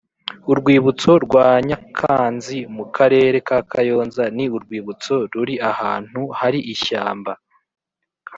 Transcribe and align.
Urwibutso 0.51 1.11
rwa 1.25 1.45
Nyakanzi 1.67 2.57
mu 2.75 2.85
Karere 2.95 3.37
ka 3.47 3.59
Kayonza 3.71 4.23
ni 4.35 4.45
Urwibutso 4.55 5.13
ruri 5.33 5.55
ahantu 5.71 6.21
hari 6.39 6.59
ishyamba 6.73 7.31